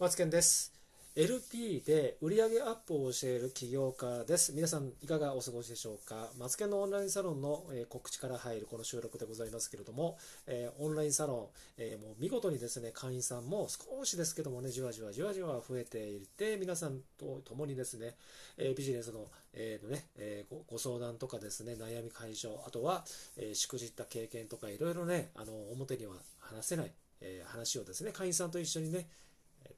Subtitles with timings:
[0.00, 0.72] マツケンです。
[1.14, 4.52] LP で売上アップを教える起業家です。
[4.52, 6.30] 皆さんいかがお過ごしでしょうか？
[6.36, 10.18] マツケンのオンラインサロンの、告知から入るこの収録でございますけれども、
[10.80, 11.50] オンラインサロン、もう
[12.18, 18.16] 見事にですね、会員さんも少しですけどもね、じわじわじわじわ増えていて、皆さんと共にですね、
[18.76, 23.04] ビジネスの、えーのねえごご相談とかですね、悩み解消、あとは、
[23.36, 26.90] えしくじった経験とかいろいろね、あの表には話せない、
[27.20, 29.06] え話をですね、会員さんと一緒にね、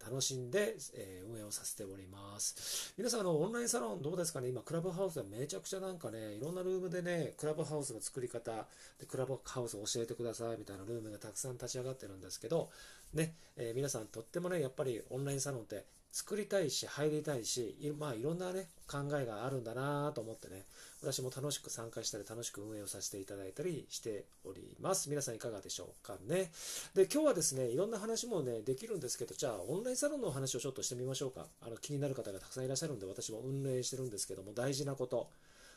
[0.05, 2.95] 楽しんで、え運営をさせております。
[2.97, 4.49] 皆さん、あの、オンラインサロンどうですかね？
[4.49, 8.67] 今、クラブハウスはめちゃくちゃなんかね、いろんなルームでね、クラブハウスの作り方、
[8.99, 12.71] でクラブハウスを教えてくださいみたいなルームがたくさん立ち上がってるんですけど、
[13.15, 15.85] ね、えー、皆さんとってもね、やっぱりオンラインサロンって
[16.16, 20.65] 作りたいし、入りたいし、まあ、いろんなね、考えがあるんだなと思ってね、
[21.02, 25.11] 私も楽しく参加したり、楽しく運営をさせていただいたりしております。
[25.11, 26.51] 皆さんいかがでしょうかね。
[26.95, 31.44] で、今日はですね、いろんな話もね、できるんですけど、じゃあ、オンラインサロンの話をちょっとしてみましょうか。
[31.61, 35.28] あの、気になる方がたくさんいらっしゃるんで、私も運営してるんですけども、大事なこと。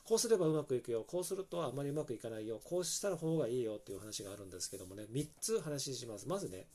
[0.05, 6.27] こうすればうまくいくよ、こうするとあまりうまくいかないよ、こうした方がいいよっていう話があるんですけどもね、3つ話します。
[6.27, 6.65] まずね、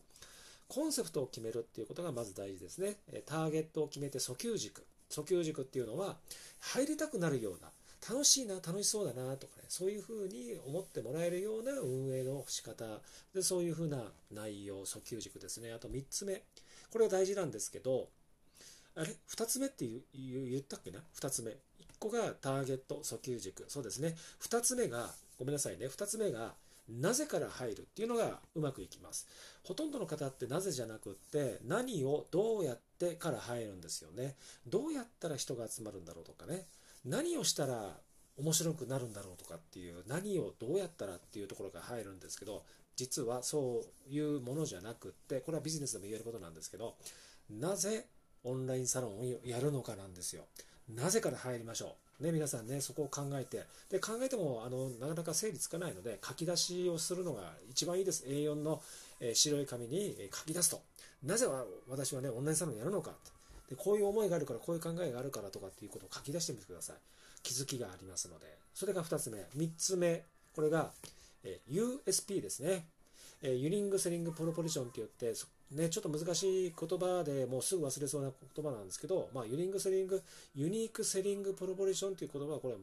[0.68, 2.96] コンセプトを決めるっていうことがまず大事ですね。
[3.26, 4.84] ターゲットを決めて訴求軸。
[5.10, 6.16] 訴求軸っていうのは、
[6.60, 7.70] 入りたくなるような、
[8.08, 13.00] 楽しいな、楽しそうだなとかね、そういうふうに思ってもらえるような運営の仕方
[13.34, 15.72] で、そういうふうな内容、訴求軸ですね。
[15.72, 16.42] あと3つ目。
[16.90, 18.08] これは大事なんですけど、
[18.96, 21.50] あれ ?2 つ目って言ったっけな ?2 つ目。
[21.50, 21.56] 1
[21.98, 23.64] 個がターゲット、訴求軸。
[23.68, 24.16] そうですね。
[24.42, 25.86] 2つ目が、ごめんなさいね。
[25.86, 26.54] 2つ目が、
[26.88, 29.26] なぜから入るっていうのがうまくいきます。
[29.62, 34.36] ほとんどの方ってなぜじゃなくって何をどうやってから入るんですよね。
[34.66, 36.66] どうやったら人が集まるんだろうとかね。
[37.04, 37.96] 何をしたら
[38.36, 42.64] 面白くなるんだろうとかっていう何をどうやったらっていうところが入るんですけど
[42.96, 46.94] 実はそういうものじゃなくってこれはビジネスでも言えることなんですけど
[47.50, 48.06] なぜ
[48.42, 50.44] オンラインサロンをやるのかなんですよ。
[50.88, 52.03] なぜから入りましょう。
[52.24, 58.24] ね、皆さんね、そこを考えて、で考えてもあのなかなか整理つかないので、書き出しをするのが一番いいです。
[58.26, 58.82] A4 の、
[59.20, 60.80] えー、白い紙に書き出すと。
[61.22, 61.46] なぜ
[61.88, 63.12] 私はね、オンラインサロンやるのか
[63.68, 63.76] で。
[63.76, 66.96] こういう思いがあるから、こういう考えがあるからとかっていうことを書き出してみてください。
[67.42, 68.46] 気づきがありますので。
[68.74, 69.38] それが2つ目。
[69.56, 70.24] 3つ目、
[70.54, 70.92] これが、
[71.42, 72.86] えー、USP ですね。
[73.46, 75.38] えー、 unique selling proposition って言って、
[75.72, 82.74] ね、ちょっと難しい言葉でもうすぐ忘れそうな言葉なんですけど、まあ、 unique selling、unique selling proposition という言葉はこれ、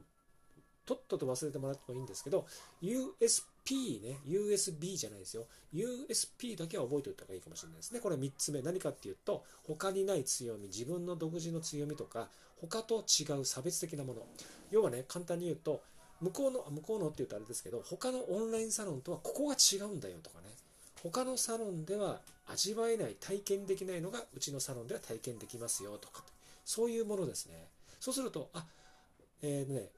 [0.86, 2.46] とっとと忘れてもらってもいいんですけど、
[2.84, 5.48] USP ね、USB じゃないですよ。
[5.74, 8.00] USP だけは覚えておいた方がいいかもしれないですね。
[8.00, 8.62] これ3つ目。
[8.62, 12.30] 何かっていうと、他にない強み、自分の独自の強みとか、
[12.60, 14.28] 他と違う差別的なもの。
[14.70, 15.82] 要はね、簡単に言うと、
[16.22, 20.52] 向こうの、向こうのって言うとあれですけど、他のオンラインサロンとはここが違うんだよとかね。
[21.04, 26.24] 他のサロンでは味わえない体験できないのがうちのサロンでは体験できますよとか
[26.66, 27.54] そういうものですね
[28.00, 28.66] そうするとあ
[29.42, 29.90] えー、ね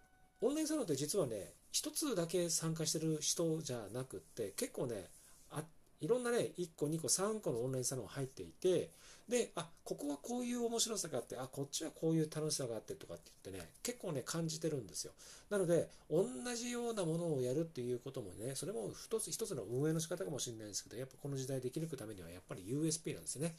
[0.42, 5.08] オンラインサロンって実はね一つだけ参加してる人じゃなくって結構ね
[5.52, 5.64] あ
[6.00, 8.90] いろんなね1個2個3個のオンラインサロン入っていて
[9.30, 15.14] であここはこういう面白さがあってあこっちはこういう楽しさがあってとかって言ってね結構ね感じてるんですよ
[15.50, 16.26] なので同
[16.56, 23.56] じようなものをやるっていうこともねそれも一つ一つの運営の仕方かもしれないんですけどやっぱこの時代で生きるためにはやっぱり USP なんですね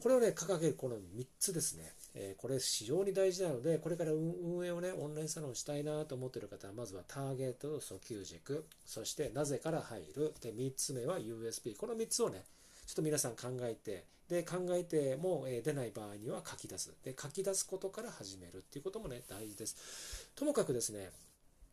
[0.00, 1.92] これをね、掲げるこの3つですね。
[2.14, 11.76] えー、これ非常に大事なので、これから運営をね、オンラインサロンしたいなと思っている方は、まずはターゲットと訴求軸、そしてなぜから入る、で、3つ目は USP。
[11.76, 12.44] この3つをね、
[12.88, 16.90] ちょっと皆さん考えて、で、考えても、出ない場合には書き出す。
[17.04, 20.30] で、書き出すことから始めるっていうこともね、大事です。
[20.34, 21.10] ともかくですね、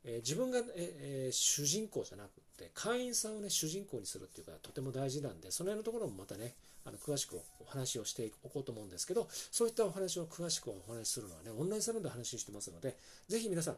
[0.03, 6.53] え自分が、えー、主人公じゃなくて会員さんをね主人公にするっていうかとても大事なんでその辺のところもまたね
[6.85, 12.95] あの詳しくお話をしておこうと思うんですけどそういったお話を詳しくお話しするのはねオンラインサロンで話してますので
[13.27, 13.77] ぜひ皆さん、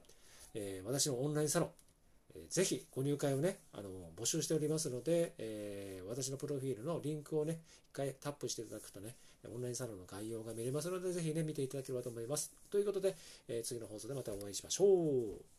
[0.53, 1.69] えー、私のオンラインサロン
[2.49, 7.59] ぜひご入会をね、あの募集しておりますので、えー、私のプロフィールのリンクをね、
[7.91, 9.15] 一回タップしていただくとね、
[9.53, 12.51] オンラインサロンの概要が見れますので、ぜひね、見ていただければと思います。
[12.69, 13.15] ということで、
[13.47, 15.56] えー、次の放送でまたお会いしましょう。